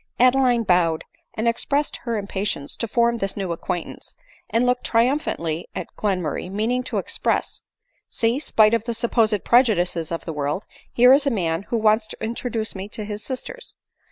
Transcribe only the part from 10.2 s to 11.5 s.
the world, here is a